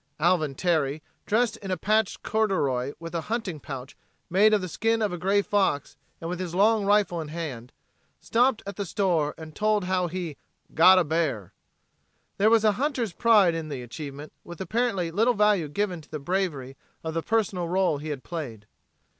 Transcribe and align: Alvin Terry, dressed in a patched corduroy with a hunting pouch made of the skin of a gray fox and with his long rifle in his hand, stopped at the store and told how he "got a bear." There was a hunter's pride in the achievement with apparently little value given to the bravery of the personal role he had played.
Alvin 0.19 0.55
Terry, 0.55 1.03
dressed 1.27 1.57
in 1.57 1.69
a 1.69 1.77
patched 1.77 2.23
corduroy 2.23 2.91
with 2.99 3.13
a 3.13 3.21
hunting 3.29 3.59
pouch 3.59 3.95
made 4.31 4.51
of 4.51 4.59
the 4.59 4.67
skin 4.67 4.99
of 4.99 5.13
a 5.13 5.17
gray 5.19 5.43
fox 5.43 5.95
and 6.19 6.27
with 6.27 6.39
his 6.39 6.55
long 6.55 6.85
rifle 6.87 7.21
in 7.21 7.27
his 7.27 7.35
hand, 7.37 7.71
stopped 8.19 8.63
at 8.65 8.77
the 8.77 8.85
store 8.87 9.35
and 9.37 9.55
told 9.55 9.83
how 9.83 10.07
he 10.07 10.37
"got 10.73 10.97
a 10.97 11.03
bear." 11.03 11.53
There 12.39 12.49
was 12.49 12.63
a 12.63 12.71
hunter's 12.81 13.13
pride 13.13 13.53
in 13.53 13.69
the 13.69 13.83
achievement 13.83 14.33
with 14.43 14.59
apparently 14.59 15.11
little 15.11 15.35
value 15.35 15.67
given 15.67 16.01
to 16.01 16.09
the 16.09 16.17
bravery 16.17 16.77
of 17.03 17.13
the 17.13 17.21
personal 17.21 17.67
role 17.67 17.99
he 17.99 18.09
had 18.09 18.23
played. 18.23 18.65